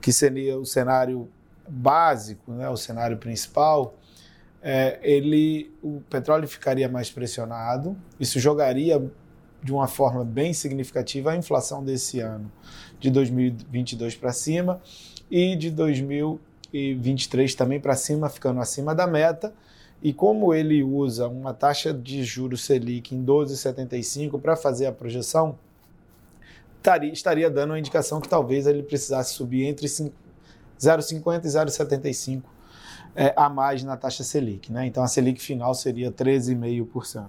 que 0.00 0.12
seria 0.12 0.58
o 0.58 0.64
cenário 0.64 1.28
básico, 1.68 2.52
né, 2.52 2.68
o 2.68 2.76
cenário 2.76 3.18
principal, 3.18 3.94
é, 4.62 4.98
ele, 5.02 5.72
o 5.82 6.00
petróleo 6.10 6.48
ficaria 6.48 6.88
mais 6.88 7.10
pressionado, 7.10 7.96
isso 8.18 8.40
jogaria 8.40 9.00
de 9.62 9.72
uma 9.72 9.88
forma 9.88 10.24
bem 10.24 10.52
significativa 10.52 11.32
a 11.32 11.36
inflação 11.36 11.84
desse 11.84 12.20
ano, 12.20 12.50
de 13.00 13.10
2022 13.10 14.14
para 14.14 14.32
cima, 14.32 14.80
e 15.30 15.56
de 15.56 15.70
2023 15.70 17.54
também 17.54 17.80
para 17.80 17.96
cima, 17.96 18.28
ficando 18.28 18.60
acima 18.60 18.94
da 18.94 19.06
meta. 19.06 19.52
E 20.02 20.12
como 20.12 20.54
ele 20.54 20.82
usa 20.82 21.26
uma 21.26 21.52
taxa 21.52 21.92
de 21.92 22.22
juros 22.22 22.64
Selic 22.64 23.14
em 23.14 23.24
12,75 23.24 24.40
para 24.40 24.54
fazer 24.54 24.86
a 24.86 24.92
projeção, 24.92 25.58
estaria 27.12 27.50
dando 27.50 27.70
uma 27.70 27.78
indicação 27.78 28.20
que 28.20 28.28
talvez 28.28 28.66
ele 28.66 28.82
precisasse 28.82 29.34
subir 29.34 29.64
entre 29.64 29.86
0,50 29.86 31.44
e 31.44 31.48
0,75 31.48 32.42
é, 33.16 33.32
a 33.34 33.48
mais 33.48 33.82
na 33.82 33.96
taxa 33.96 34.22
Selic. 34.22 34.70
Né? 34.70 34.86
Então 34.86 35.02
a 35.02 35.08
Selic 35.08 35.40
final 35.40 35.74
seria 35.74 36.12
13,5%. 36.12 37.26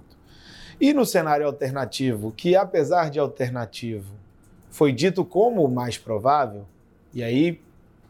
E 0.80 0.92
no 0.92 1.04
cenário 1.04 1.46
alternativo, 1.46 2.30
que 2.30 2.54
apesar 2.54 3.10
de 3.10 3.18
alternativo, 3.18 4.12
foi 4.70 4.92
dito 4.92 5.24
como 5.24 5.64
o 5.64 5.68
mais 5.68 5.98
provável, 5.98 6.66
e 7.12 7.22
aí 7.22 7.60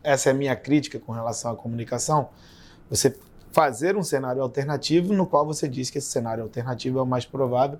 essa 0.02 0.28
é 0.28 0.32
a 0.32 0.34
minha 0.34 0.54
crítica 0.54 0.98
com 0.98 1.12
relação 1.12 1.50
à 1.50 1.56
comunicação, 1.56 2.28
você 2.90 3.16
fazer 3.52 3.96
um 3.96 4.02
cenário 4.02 4.42
alternativo 4.42 5.14
no 5.14 5.26
qual 5.26 5.46
você 5.46 5.68
diz 5.68 5.88
que 5.88 5.98
esse 5.98 6.10
cenário 6.10 6.42
alternativo 6.42 6.98
é 6.98 7.02
o 7.02 7.06
mais 7.06 7.24
provável. 7.24 7.78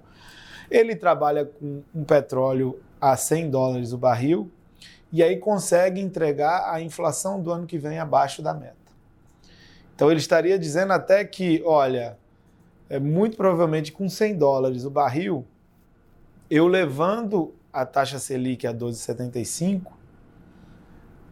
Ele 0.70 0.96
trabalha 0.96 1.44
com 1.44 1.82
um 1.94 2.04
petróleo 2.04 2.80
a 3.00 3.16
100 3.16 3.50
dólares 3.50 3.92
o 3.92 3.98
barril 3.98 4.50
e 5.12 5.22
aí 5.22 5.36
consegue 5.36 6.00
entregar 6.00 6.72
a 6.72 6.80
inflação 6.80 7.40
do 7.40 7.50
ano 7.50 7.66
que 7.66 7.78
vem 7.78 7.98
abaixo 7.98 8.42
da 8.42 8.52
meta. 8.52 8.76
Então 9.98 10.12
ele 10.12 10.20
estaria 10.20 10.56
dizendo 10.56 10.92
até 10.92 11.24
que, 11.24 11.60
olha, 11.66 12.16
é 12.88 13.00
muito 13.00 13.36
provavelmente 13.36 13.90
com 13.90 14.08
100 14.08 14.38
dólares 14.38 14.84
o 14.84 14.90
barril, 14.90 15.44
eu 16.48 16.68
levando 16.68 17.52
a 17.72 17.84
taxa 17.84 18.16
Selic 18.20 18.64
a 18.64 18.72
12,75, 18.72 19.90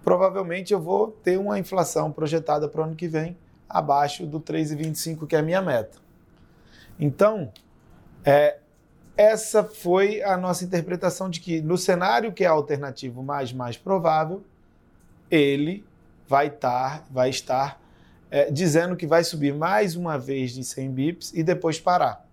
provavelmente 0.02 0.72
eu 0.72 0.80
vou 0.80 1.12
ter 1.12 1.38
uma 1.38 1.60
inflação 1.60 2.10
projetada 2.10 2.68
para 2.68 2.80
o 2.80 2.84
ano 2.86 2.96
que 2.96 3.06
vem 3.06 3.38
abaixo 3.68 4.26
do 4.26 4.40
3,25, 4.40 5.28
que 5.28 5.36
é 5.36 5.38
a 5.38 5.42
minha 5.42 5.62
meta. 5.62 5.98
Então, 6.98 7.52
é, 8.24 8.58
essa 9.16 9.62
foi 9.62 10.24
a 10.24 10.36
nossa 10.36 10.64
interpretação 10.64 11.30
de 11.30 11.38
que 11.38 11.60
no 11.60 11.78
cenário 11.78 12.32
que 12.32 12.42
é 12.42 12.48
alternativo 12.48 13.22
mais 13.22 13.52
mais 13.52 13.76
provável, 13.76 14.42
ele 15.30 15.84
vai 16.26 16.48
estar, 16.48 17.06
vai 17.08 17.30
estar 17.30 17.85
é, 18.30 18.50
dizendo 18.50 18.96
que 18.96 19.06
vai 19.06 19.22
subir 19.24 19.54
mais 19.54 19.96
uma 19.96 20.18
vez 20.18 20.52
de 20.52 20.64
100 20.64 20.90
bips 20.90 21.32
e 21.34 21.42
depois 21.42 21.78
parar. 21.78 22.26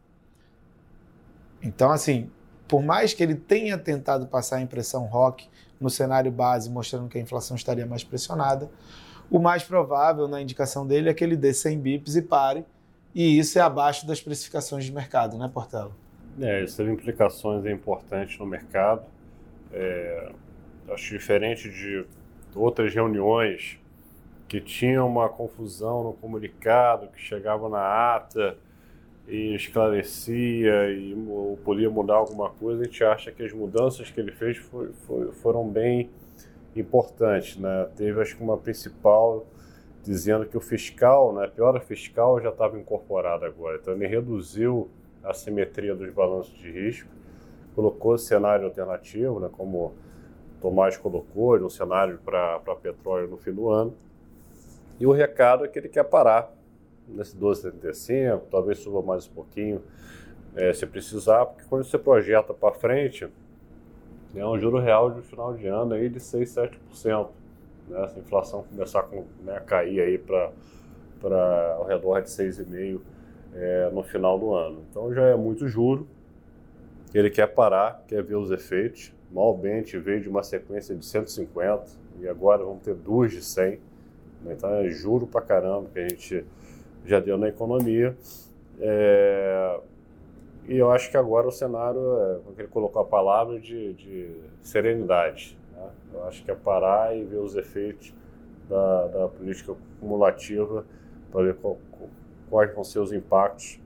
Então, 1.62 1.92
assim, 1.92 2.30
por 2.68 2.82
mais 2.82 3.14
que 3.14 3.22
ele 3.22 3.36
tenha 3.36 3.78
tentado 3.78 4.28
passar 4.28 4.58
a 4.58 4.62
impressão 4.62 5.06
rock 5.06 5.48
no 5.80 5.90
cenário 5.90 6.32
base, 6.32 6.70
mostrando 6.70 7.08
que 7.08 7.18
a 7.18 7.22
inflação 7.22 7.56
estaria 7.56 7.86
mais 7.86 8.04
pressionada, 8.04 8.70
o 9.30 9.40
mais 9.40 9.64
provável 9.64 10.28
na 10.28 10.42
indicação 10.42 10.86
dele 10.86 11.10
é 11.10 11.14
que 11.14 11.24
ele 11.24 11.36
dê 11.36 11.54
100 11.54 11.80
bips 11.80 12.16
e 12.16 12.22
pare, 12.22 12.66
e 13.14 13.38
isso 13.38 13.58
é 13.60 13.62
abaixo 13.62 14.08
das 14.08 14.20
precificações 14.22 14.86
de 14.86 14.92
mercado, 14.92 15.38
né, 15.38 15.50
Portela? 15.54 15.92
É, 16.40 16.64
isso 16.64 16.78
teve 16.78 16.92
implicações 16.92 17.66
importantes 17.66 18.40
no 18.40 18.46
mercado. 18.46 19.04
É, 19.72 20.32
acho 20.90 21.10
diferente 21.14 21.70
de 21.70 22.06
outras 22.56 22.94
reuniões 22.94 23.80
que 24.48 24.62
tinha 24.62 25.04
uma 25.04 25.30
confusão 25.30 26.04
no 26.04 26.14
comunicado, 26.14 27.08
que 27.08 27.20
chegava 27.20 27.68
na 27.70 28.16
ata 28.16 28.58
e 29.28 29.56
esclarecia 29.56 30.92
e 30.92 31.16
podia 31.64 31.90
mudar 31.90 32.16
alguma 32.16 32.50
coisa, 32.50 32.82
a 32.82 32.86
gente 32.86 33.04
acha 33.04 33.32
que 33.32 33.44
as 33.44 33.54
mudanças 33.54 34.12
que 34.12 34.20
ele 34.20 34.32
fez 34.32 34.58
foi, 34.58 34.92
foi, 35.08 35.32
foram 35.32 35.68
bem 35.68 36.10
importantes. 36.76 37.58
Né? 37.58 37.90
Teve, 37.96 38.22
acho 38.22 38.36
que, 38.36 38.44
uma 38.44 38.58
principal 38.58 39.46
dizendo 40.04 40.46
que 40.46 40.58
o 40.58 40.62
fiscal, 40.62 41.34
né, 41.34 41.46
a 41.46 41.48
piora 41.48 41.80
fiscal 41.80 42.40
já 42.42 42.50
estava 42.50 42.78
incorporada 42.78 43.46
agora. 43.46 43.78
Então, 43.82 43.94
ele 43.94 44.06
reduziu 44.06 44.90
a 45.24 45.34
simetria 45.34 45.96
dos 45.96 46.12
balanços 46.14 46.54
de 46.58 46.70
risco, 46.70 47.10
colocou 47.74 48.18
cenário 48.18 48.66
alternativo, 48.66 49.40
né, 49.40 49.50
como 49.52 49.94
Tomás 50.60 50.98
colocou, 50.98 51.58
um 51.58 51.70
cenário 51.70 52.20
para 52.24 52.60
petróleo 52.82 53.30
no 53.30 53.38
fim 53.38 53.54
do 53.54 53.70
ano, 53.70 53.94
e 55.00 55.06
o 55.06 55.12
recado 55.12 55.66
é 55.66 55.68
que 55.68 55.80
ele 55.80 55.90
quer 55.90 56.04
parar 56.04 56.52
nesse 57.08 57.36
12,75, 57.38 58.42
talvez 58.50 58.80
suba 58.80 59.02
mais 59.02 59.28
um 59.28 59.32
pouquinho 59.32 59.82
é, 60.56 60.72
se 60.72 60.86
precisar, 60.86 61.46
porque 61.46 61.64
quando 61.68 61.84
você 61.84 61.98
projeta 61.98 62.54
para 62.54 62.74
frente, 62.74 63.28
é 64.36 64.46
um 64.46 64.58
juro 64.60 64.80
real 64.80 65.12
de 65.12 65.22
final 65.22 65.54
de 65.54 65.68
ano 65.68 65.94
aí 65.94 66.10
de 66.10 66.20
6, 66.20 66.56
7%. 66.92 67.30
Né? 67.88 68.08
Se 68.08 68.18
a 68.18 68.22
inflação 68.22 68.64
começar 68.64 69.02
a 69.02 69.44
né, 69.44 69.60
cair 69.66 70.02
aí 70.02 70.18
para 70.18 70.52
ao 71.78 71.86
redor 71.86 72.22
de 72.22 72.30
6,5% 72.30 73.00
é, 73.56 73.90
no 73.92 74.04
final 74.04 74.40
do 74.40 74.54
ano. 74.54 74.84
Então 74.90 75.14
já 75.14 75.24
é 75.24 75.36
muito 75.36 75.68
juro. 75.68 76.08
Ele 77.14 77.30
quer 77.30 77.48
parar, 77.48 78.04
quer 78.08 78.24
ver 78.24 78.36
os 78.36 78.52
efeitos. 78.52 79.14
Malmente 79.32 79.98
veio 79.98 80.22
de 80.22 80.30
uma 80.30 80.44
sequência 80.44 80.96
de 80.96 81.06
150 81.06 81.86
e 82.20 82.28
agora 82.28 82.64
vamos 82.64 82.84
ter 82.84 82.96
duas 82.96 83.32
de 83.32 83.42
100 83.42 83.80
então 84.52 84.70
é 84.76 84.90
juro 84.90 85.28
pra 85.28 85.42
caramba 85.42 85.90
que 85.94 86.00
a 86.00 86.08
gente 86.08 86.46
já 87.06 87.20
deu 87.20 87.38
na 87.38 87.48
economia. 87.48 88.16
É, 88.80 89.80
e 90.68 90.78
eu 90.78 90.92
acho 90.92 91.12
que 91.12 91.18
agora 91.18 91.48
o 91.48 91.52
cenário, 91.52 92.00
é, 92.00 92.40
como 92.46 92.56
ele 92.58 92.68
colocou 92.68 93.02
a 93.02 93.06
palavra, 93.06 93.60
de, 93.60 93.94
de 93.94 94.36
serenidade. 94.62 95.58
Né? 95.74 95.90
Eu 96.14 96.24
acho 96.26 96.44
que 96.44 96.52
é 96.52 96.56
parar 96.56 97.16
e 97.16 97.24
ver 97.24 97.38
os 97.38 97.56
efeitos 97.56 98.14
da, 98.70 99.08
da 99.08 99.28
política 99.28 99.76
cumulativa 100.00 100.86
para 101.32 101.44
ver 101.44 101.56
qual, 101.56 101.78
quais 102.50 102.74
vão 102.74 102.84
ser 102.84 103.00
os 103.00 103.12
impactos 103.12 103.80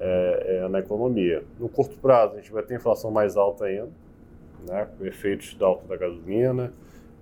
é, 0.00 0.62
é, 0.64 0.68
na 0.68 0.80
economia. 0.80 1.44
No 1.58 1.68
curto 1.68 1.96
prazo, 1.98 2.34
a 2.34 2.36
gente 2.36 2.52
vai 2.52 2.62
ter 2.62 2.74
inflação 2.74 3.10
mais 3.10 3.36
alta 3.36 3.66
ainda, 3.66 3.90
né, 4.66 4.88
com 4.98 5.06
efeitos 5.06 5.54
da 5.54 5.66
alta 5.66 5.86
da 5.86 5.96
gasolina, 5.96 6.72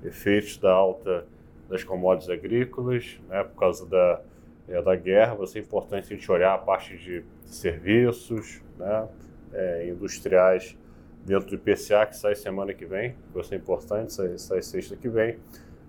efeitos 0.03 0.57
da 0.57 0.73
alta 0.73 1.27
das 1.73 1.83
commodities 1.83 2.29
agrícolas, 2.29 3.19
né, 3.29 3.43
por 3.43 3.59
causa 3.59 3.87
da, 3.87 4.21
é, 4.69 4.83
da 4.83 4.95
guerra. 4.95 5.35
Vai 5.35 5.47
ser 5.47 5.61
importante 5.61 6.13
a 6.13 6.17
gente 6.17 6.31
olhar 6.31 6.53
a 6.53 6.59
parte 6.59 6.99
de 6.99 7.25
serviços 7.47 8.61
né, 8.79 9.09
é, 9.55 9.89
industriais 9.89 10.77
dentro 11.25 11.49
do 11.49 11.55
IPCA, 11.55 12.07
que 12.07 12.17
sai 12.17 12.35
semana 12.35 12.75
que 12.75 12.85
vem, 12.85 13.17
vai 13.33 13.43
ser 13.43 13.57
importante, 13.57 14.13
sai, 14.13 14.37
sai 14.37 14.61
sexta 14.61 14.97
que 14.97 15.09
vem. 15.09 15.39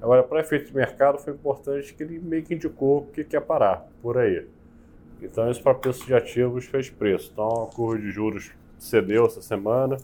Agora, 0.01 0.23
para 0.23 0.39
efeito 0.39 0.67
de 0.67 0.75
mercado, 0.75 1.17
foi 1.17 1.33
importante 1.33 1.93
que 1.93 2.03
ele 2.03 2.19
meio 2.19 2.43
que 2.43 2.53
indicou 2.53 3.07
que 3.07 3.23
quer 3.23 3.41
parar 3.41 3.87
por 4.01 4.17
aí. 4.17 4.47
Então, 5.21 5.49
isso 5.49 5.61
para 5.61 5.73
preço 5.73 6.05
de 6.05 6.13
ativos 6.13 6.65
fez 6.65 6.89
preço. 6.89 7.29
Então, 7.33 7.63
a 7.63 7.67
curva 7.67 7.99
de 7.99 8.09
juros 8.09 8.51
cedeu 8.77 9.25
essa 9.25 9.41
semana. 9.41 9.97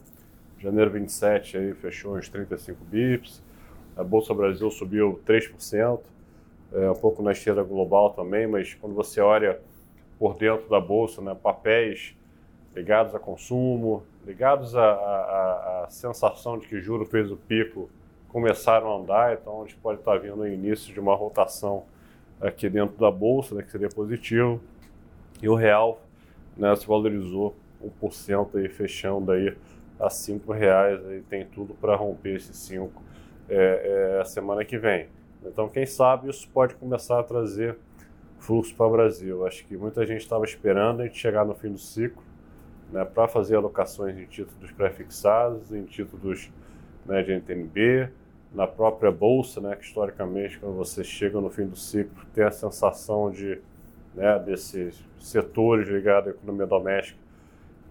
Janeiro 0.58 0.92
27 0.92 1.58
aí 1.58 1.74
fechou 1.74 2.18
uns 2.18 2.28
35 2.28 2.84
bips. 2.86 3.44
A 4.00 4.04
Bolsa 4.04 4.34
Brasil 4.34 4.72
subiu 4.72 5.20
3%, 5.28 6.00
é, 6.72 6.90
um 6.90 6.96
pouco 6.96 7.22
na 7.22 7.34
esteira 7.34 7.62
global 7.64 8.12
também, 8.12 8.48
mas 8.48 8.74
quando 8.74 8.96
você 8.96 9.20
olha 9.20 9.60
por 10.18 10.36
dentro 10.36 10.70
da 10.70 10.80
bolsa, 10.80 11.22
né, 11.22 11.36
papéis 11.36 12.16
ligados 12.74 13.14
a 13.14 13.20
consumo, 13.20 14.04
ligados 14.26 14.74
à 14.74 15.86
sensação 15.90 16.58
de 16.58 16.66
que 16.66 16.80
juro 16.80 17.06
fez 17.06 17.30
o 17.30 17.36
pico, 17.36 17.90
começaram 18.30 18.90
a 18.90 18.96
andar, 18.96 19.34
então 19.34 19.64
a 19.64 19.66
gente 19.66 19.76
pode 19.76 20.00
estar 20.00 20.18
vendo 20.18 20.44
o 20.44 20.48
início 20.48 20.94
de 20.94 21.00
uma 21.02 21.14
rotação 21.14 21.84
aqui 22.40 22.70
dentro 22.70 22.98
da 22.98 23.12
bolsa, 23.12 23.54
né, 23.54 23.64
que 23.64 23.72
seria 23.72 23.90
positivo. 23.90 24.62
E 25.42 25.50
o 25.50 25.56
real 25.56 26.00
né, 26.56 26.74
se 26.78 26.88
valorizou 26.88 27.54
1% 28.02 28.56
aí, 28.56 28.70
fechando 28.70 29.34
aí 29.34 29.54
a 30.00 30.08
R$ 30.08 30.58
reais 30.58 31.02
e 31.12 31.22
tem 31.30 31.46
tudo 31.46 31.74
para 31.74 31.98
romper 31.98 32.38
esses 32.38 32.56
5 32.56 33.09
é, 33.50 34.16
é, 34.18 34.22
a 34.22 34.26
semana 34.26 34.64
que 34.64 34.78
vem. 34.78 35.08
Então, 35.44 35.68
quem 35.70 35.86
sabe 35.86 36.30
isso 36.30 36.48
pode 36.50 36.76
começar 36.76 37.20
a 37.20 37.24
trazer 37.24 37.78
fluxo 38.40 38.76
para 38.76 38.86
o 38.86 38.92
Brasil. 38.92 39.46
Acho 39.46 39.66
que 39.66 39.76
muita 39.76 40.06
gente 40.06 40.22
estava 40.22 40.46
esperando 40.46 41.02
a 41.02 41.06
gente 41.06 41.18
chegar 41.18 41.46
no 41.46 41.56
fim 41.56 41.72
do 41.72 41.78
ciclo 41.78 42.24
né, 42.92 43.06
para 43.06 43.28
fazer 43.28 43.56
alocações 43.56 44.18
em 44.18 44.26
títulos 44.26 44.72
pré-fixados, 44.72 45.72
em 45.72 45.84
títulos 45.84 46.52
né, 47.06 47.22
de 47.24 47.34
NTNB, 47.34 48.10
na 48.54 48.66
própria 48.66 49.12
bolsa, 49.12 49.62
né, 49.62 49.76
que 49.76 49.86
historicamente, 49.86 50.60
quando 50.60 50.76
você 50.76 51.04
chega 51.04 51.40
no 51.40 51.50
fim 51.50 51.68
do 51.68 51.76
ciclo, 51.76 52.26
tem 52.34 52.44
a 52.44 52.52
sensação 52.52 53.30
de 53.30 53.60
né, 54.16 54.40
desses 54.40 55.04
setores 55.20 55.88
ligados 55.88 56.30
à 56.30 56.32
economia 56.32 56.66
doméstica, 56.66 57.20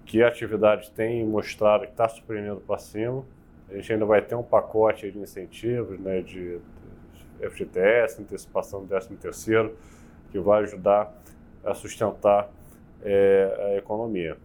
que 0.05 0.23
a 0.23 0.29
atividade 0.29 0.91
tem 0.91 1.25
mostrado 1.25 1.85
que 1.85 1.91
está 1.91 2.09
surpreendendo 2.09 2.61
para 2.61 2.79
cima. 2.79 3.25
A 3.71 3.75
gente 3.75 3.93
ainda 3.93 4.07
vai 4.07 4.23
ter 4.23 4.35
um 4.35 4.43
pacote 4.43 5.11
de 5.11 5.19
incentivos, 5.19 5.99
né, 6.01 6.23
de 6.23 6.59
FGTS, 7.41 8.23
antecipação 8.23 8.81
do 8.81 8.89
13 8.89 9.15
terceiro, 9.17 9.77
que 10.31 10.39
vai 10.39 10.63
ajudar 10.63 11.13
a 11.65 11.75
sustentar 11.75 12.51
é, 13.03 13.73
a 13.75 13.77
economia. 13.77 14.37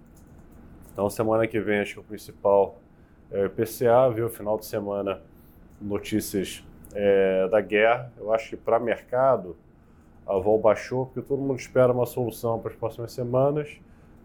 Então, 0.92 1.10
semana 1.10 1.48
que 1.48 1.60
vem, 1.60 1.80
acho 1.80 1.94
que 1.94 2.00
o 2.00 2.03
principal 2.03 2.77
é 3.32 3.42
o 3.42 3.46
IPCA, 3.48 4.10
viu? 4.13 4.30
Final 4.30 4.60
de 4.60 4.65
semana, 4.65 5.22
notícias 5.82 6.63
é, 6.94 7.48
da 7.48 7.59
guerra. 7.62 8.12
Eu 8.18 8.31
acho 8.31 8.50
que 8.50 8.57
para 8.57 8.79
mercado, 8.79 9.57
a 10.25 10.38
vol 10.38 10.59
baixou, 10.59 11.07
porque 11.07 11.22
todo 11.22 11.42
mundo 11.42 11.59
espera 11.59 11.92
uma 11.92 12.05
solução 12.05 12.59
para 12.59 12.72
as 12.72 12.77
próximas 12.77 13.12
semanas. 13.12 13.79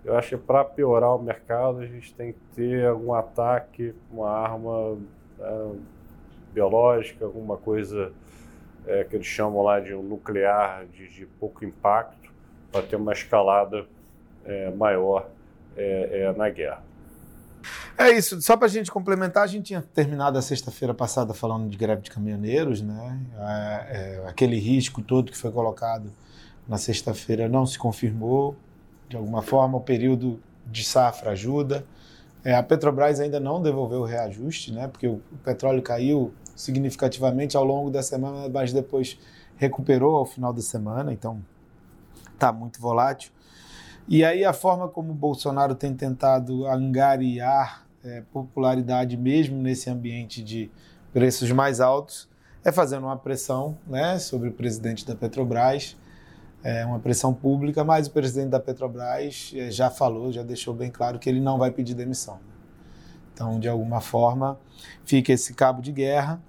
Eu 0.05 0.17
acho 0.17 0.31
que 0.31 0.37
para 0.37 0.65
piorar 0.65 1.15
o 1.15 1.23
mercado, 1.23 1.79
a 1.79 1.87
gente 1.87 2.15
tem 2.15 2.33
que 2.33 2.41
ter 2.55 2.87
algum 2.87 3.13
ataque, 3.13 3.95
uma 4.11 4.31
arma 4.31 4.97
é, 5.41 5.71
biológica, 6.53 7.25
alguma 7.25 7.57
coisa 7.57 8.13
é, 8.87 9.05
que 9.05 9.17
eles 9.17 9.27
chamam 9.27 9.63
lá 9.63 9.81
de 9.81 9.93
nuclear 9.93 10.87
de, 10.87 11.09
de 11.09 11.27
pouco 11.27 11.65
impacto, 11.65 12.33
para 12.73 12.83
ter 12.83 12.97
uma 12.97 13.13
escalada 13.13 13.87
é, 14.45 14.71
maior 14.71 15.29
é, 15.77 16.23
é, 16.23 16.33
na 16.33 16.49
guerra. 16.49 16.83
É 17.97 18.11
isso, 18.11 18.41
só 18.41 18.57
para 18.57 18.67
a 18.67 18.71
gente 18.71 18.91
complementar, 18.91 19.43
a 19.43 19.47
gente 19.47 19.67
tinha 19.67 19.83
terminado 19.83 20.39
a 20.39 20.43
sexta-feira 20.43 20.95
passada 20.95 21.35
falando 21.35 21.69
de 21.69 21.77
greve 21.77 22.03
de 22.03 22.11
caminhoneiros, 22.11 22.81
né? 22.81 23.21
É, 23.37 24.23
é, 24.23 24.29
aquele 24.29 24.57
risco 24.59 25.03
todo 25.03 25.33
que 25.33 25.37
foi 25.37 25.51
colocado 25.51 26.13
na 26.69 26.79
sexta-feira 26.79 27.49
não 27.49 27.67
se 27.67 27.79
confirmou. 27.79 28.57
De 29.09 29.17
alguma 29.17 29.43
forma, 29.43 29.79
o 29.79 29.81
período 29.81 30.41
de 30.67 30.85
safra 30.85 31.31
ajuda. 31.31 31.85
É, 32.45 32.55
a 32.55 32.63
Petrobras 32.63 33.21
ainda 33.21 33.41
não 33.41 33.63
devolveu 33.63 34.01
o 34.01 34.05
reajuste, 34.05 34.73
né? 34.73 34.87
Porque 34.87 35.09
o, 35.09 35.21
petróleo 35.43 35.83
caiu 35.83 36.33
significativamente 36.55 37.57
ao 37.57 37.65
longo 37.65 37.91
da 37.91 38.03
semana, 38.03 38.49
mas 38.49 38.73
depois 38.73 39.19
recuperou 39.57 40.17
ao 40.17 40.27
final 40.27 40.53
da 40.53 40.61
semana, 40.61 41.13
então 41.13 41.43
está 42.33 42.53
muito 42.53 42.81
volátil. 42.81 43.33
E 44.07 44.25
aí 44.25 44.45
a 44.45 44.53
forma 44.53 44.89
como 44.89 45.13
o 45.13 45.15
Bolsonaro 45.15 45.75
tem 45.75 45.95
tentado 45.95 46.67
angariar 46.67 47.87
é, 48.05 48.23
popularidade 48.33 49.17
mesmo 49.17 49.61
nesse 49.61 49.91
ambiente 49.91 50.43
de 50.43 50.71
preços 51.13 51.51
mais 51.51 51.81
altos 51.81 52.29
é 52.65 52.73
fazendo 52.73 53.05
uma 53.05 53.17
pressão 53.17 53.77
né, 53.87 54.19
sobre 54.19 54.49
o 54.49 54.53
presidente 54.53 55.07
da 55.07 55.15
Petrobras, 55.15 55.97
é 56.63 56.85
uma 56.85 56.99
pressão 56.99 57.33
pública, 57.33 57.85
mas 57.85 58.07
o 58.07 58.11
presidente 58.11 58.51
da 58.51 58.61
Petrobras 58.61 59.53
é, 59.55 59.71
já 59.71 59.91
falou, 59.91 60.33
já 60.33 60.43
deixou 60.43 60.75
bem 60.75 60.91
claro 60.91 61.19
que 61.19 61.29
ele 61.29 61.41
não 61.41 61.59
vai 61.59 61.71
pedir 61.71 61.95
demissão. 61.95 62.39
Então, 63.33 63.61
de 63.61 63.69
alguma 63.69 64.01
forma, 64.01 64.59
fica 65.05 65.33
esse 65.33 65.55
cabo 65.55 65.81
de 65.81 65.93
guerra, 65.93 66.43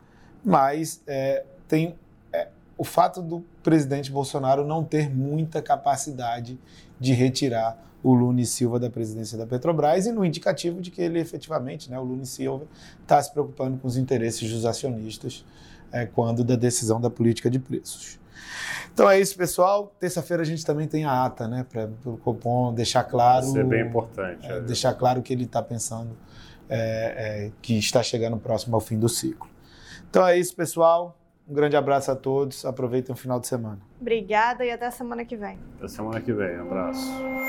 mas 0.43 1.01
é, 1.05 1.45
tem 1.67 1.95
é, 2.33 2.47
o 2.77 2.83
fato 2.83 3.21
do 3.21 3.45
presidente 3.61 4.11
Bolsonaro 4.11 4.65
não 4.65 4.83
ter 4.83 5.09
muita 5.13 5.61
capacidade 5.61 6.59
de 6.99 7.13
retirar 7.13 7.85
o 8.01 8.13
Lune 8.13 8.45
Silva 8.45 8.79
da 8.79 8.89
presidência 8.89 9.37
da 9.37 9.45
Petrobras 9.45 10.05
e 10.05 10.11
no 10.11 10.25
indicativo 10.25 10.81
de 10.81 10.89
que 10.89 11.01
ele 11.01 11.19
efetivamente, 11.19 11.91
né, 11.91 11.99
o 11.99 12.03
Lune 12.03 12.25
Silva, 12.25 12.65
está 13.01 13.21
se 13.21 13.31
preocupando 13.31 13.77
com 13.77 13.87
os 13.87 13.97
interesses 13.97 14.49
dos 14.51 14.65
acionistas 14.65 15.45
é, 15.91 16.05
quando 16.05 16.43
da 16.43 16.55
decisão 16.55 16.99
da 16.99 17.09
política 17.09 17.49
de 17.49 17.59
preços. 17.59 18.19
Então 18.93 19.09
é 19.09 19.19
isso, 19.19 19.37
pessoal. 19.37 19.93
Terça-feira 19.99 20.43
a 20.43 20.45
gente 20.45 20.65
também 20.65 20.87
tem 20.87 21.05
a 21.05 21.25
ata, 21.25 21.47
né, 21.47 21.65
para 21.69 21.89
o 22.05 22.17
Copom 22.17 22.73
deixar 22.73 23.03
claro. 23.03 23.45
Isso 23.45 23.57
é 23.57 23.63
bem 23.63 23.87
importante. 23.87 24.45
É, 24.45 24.57
é. 24.57 24.61
deixar 24.61 24.93
claro 24.93 25.21
que 25.21 25.31
ele 25.31 25.45
está 25.45 25.61
pensando 25.61 26.09
é, 26.67 27.47
é, 27.47 27.51
que 27.61 27.77
está 27.77 28.03
chegando 28.03 28.37
próximo 28.37 28.75
ao 28.75 28.81
fim 28.81 28.99
do 28.99 29.09
ciclo. 29.09 29.49
Então 30.09 30.25
é 30.27 30.37
isso, 30.37 30.55
pessoal. 30.55 31.17
Um 31.47 31.53
grande 31.53 31.75
abraço 31.75 32.11
a 32.11 32.15
todos. 32.15 32.65
Aproveitem 32.65 33.13
o 33.13 33.17
final 33.17 33.39
de 33.39 33.47
semana. 33.47 33.79
Obrigada 33.99 34.63
e 34.63 34.71
até 34.71 34.89
semana 34.91 35.25
que 35.25 35.35
vem. 35.35 35.57
Até 35.77 35.87
semana 35.87 36.21
que 36.21 36.31
vem. 36.31 36.59
Um 36.59 36.61
abraço. 36.63 37.48